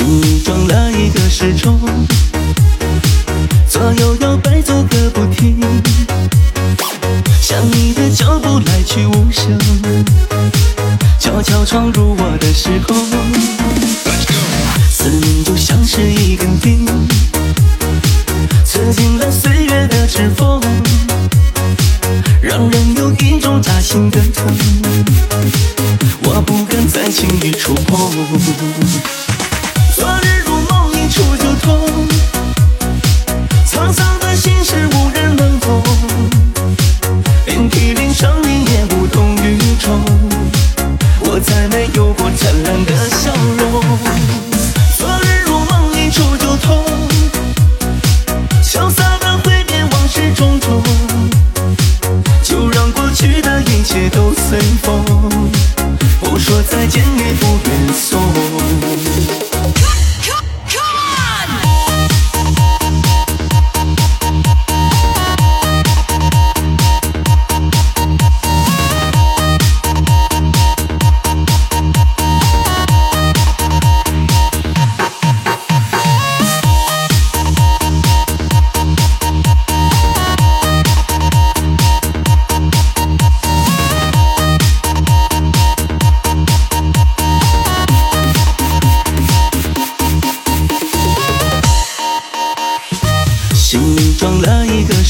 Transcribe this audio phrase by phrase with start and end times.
[0.00, 1.78] 心装了一个时钟，
[3.68, 5.60] 左右摇摆走个不停，
[7.42, 9.58] 想你的脚步来去无声，
[11.18, 12.96] 悄悄闯入我的时空，
[14.90, 16.86] 思念就像是一根钉，
[18.64, 20.62] 刺进了岁月的指缝，
[22.40, 24.46] 让人有一种扎心的疼，
[26.24, 29.29] 我不敢再轻易触碰。
[30.00, 32.08] 昨日如梦，一触就痛，
[33.66, 35.82] 沧桑的心事无人能懂，
[37.44, 40.02] 遍体鳞伤你也无动于衷，
[41.20, 43.59] 我再没有过灿烂的笑容。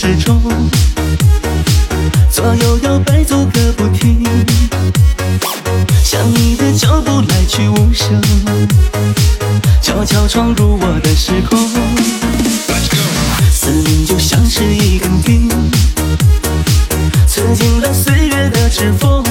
[0.00, 0.40] 始终，
[2.30, 4.22] 左右摇摆走个不停，
[6.04, 8.22] 想你的脚步来去无声，
[9.82, 11.58] 悄悄闯入我的时空。
[13.50, 15.48] 思念就像是一根钉，
[17.26, 19.24] 刺进了岁月的指缝，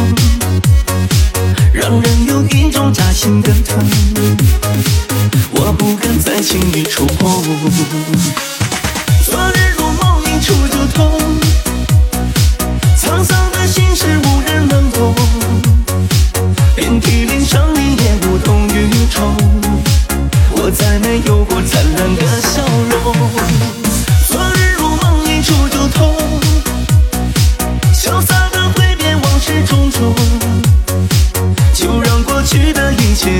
[1.71, 3.89] 让人有一种扎心的疼，
[5.51, 8.56] 我不敢再轻易触碰。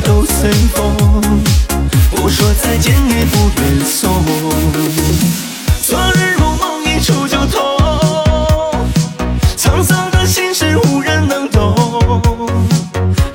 [0.08, 0.96] 都随风，
[2.10, 4.24] 不说再见也不愿送。
[5.82, 7.60] 昨日如梦，一触就痛，
[9.58, 11.76] 沧桑的心事无人能懂，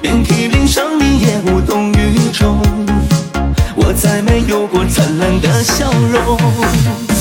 [0.00, 2.58] 遍体鳞伤你也无动于衷，
[3.76, 7.11] 我再没有过灿烂的笑容。